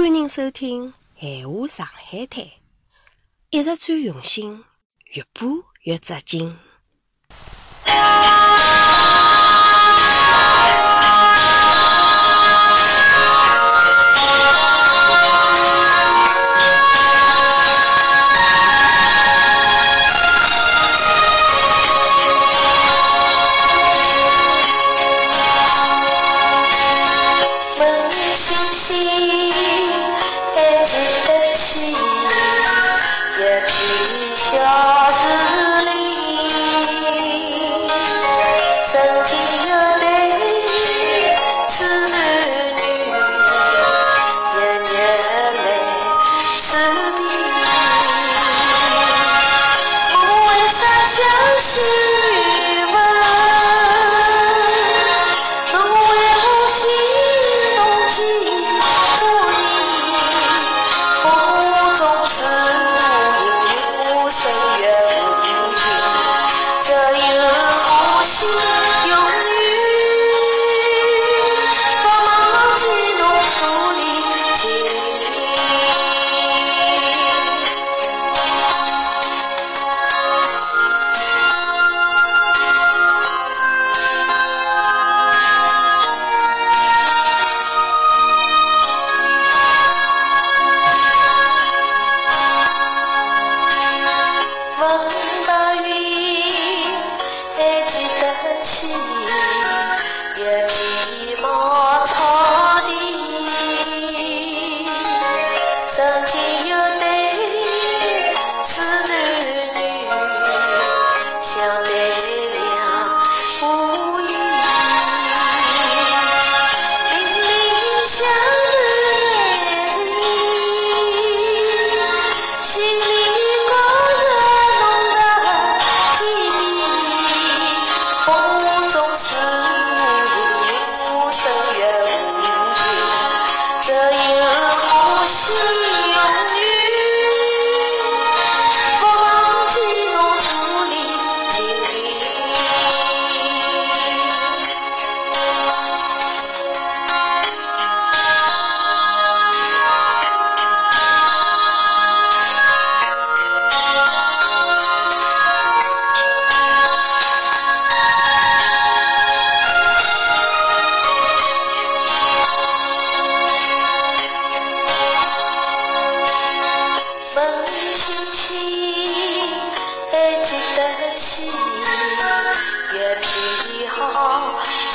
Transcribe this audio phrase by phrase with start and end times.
[0.00, 0.86] 欢迎收听
[1.20, 2.42] 《闲话上海滩》，
[3.50, 4.64] 一直最用心，
[5.12, 6.56] 越播越扎劲。
[34.52, 34.89] show.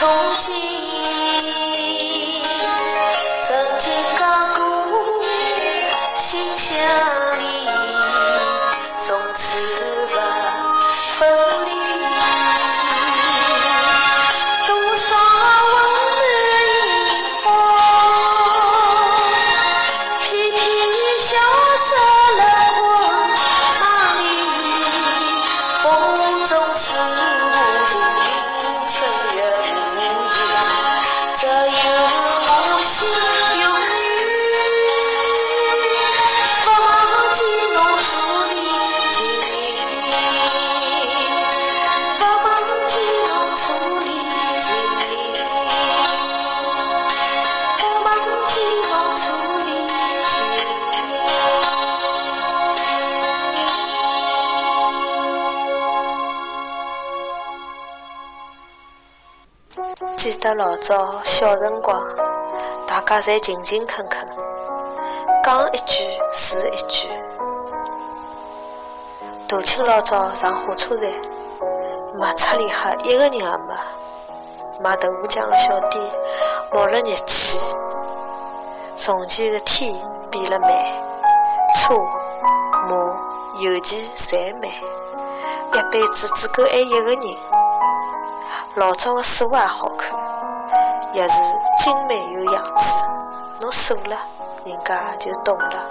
[0.00, 0.50] 好憧憬。
[3.42, 4.22] 曾经讲
[4.54, 4.62] 过
[6.16, 6.72] 心相
[7.42, 7.79] 依，
[60.16, 61.98] 记得老早小辰光，
[62.86, 64.28] 大家侪勤勤恳恳，
[65.42, 67.08] 讲一句是一句。
[69.48, 71.10] 大清老早上火车站，
[72.14, 73.74] 卖出里哈一个人也没。
[74.82, 76.04] 卖豆腐浆的小店
[76.72, 77.58] 冒了热气，
[78.96, 79.94] 从前的天
[80.30, 80.70] 变了慢，
[81.74, 81.94] 车、
[82.88, 82.94] 马、
[83.60, 84.70] 邮件侪慢，
[85.72, 87.20] 一辈子只够爱一个人。
[88.76, 90.16] 老早的书也好看，
[91.12, 91.34] 也是
[91.76, 93.04] 精美有样子。
[93.60, 94.16] 侬数了，
[94.64, 95.88] 人家就懂了。